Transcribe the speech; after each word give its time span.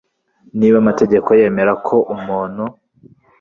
niba 0.57 0.77
amategeko 0.83 1.29
yemera 1.39 1.73
ko 1.87 1.95
umuntu 2.15 2.63